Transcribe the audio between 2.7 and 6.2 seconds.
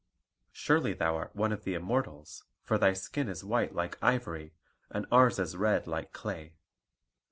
thy skin is white like ivory, and ours is red like